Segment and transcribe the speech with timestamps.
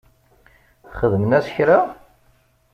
[0.97, 1.79] Xedmen-as kra?